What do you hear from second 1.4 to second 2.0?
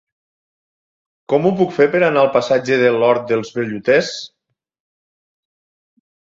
ho puc fer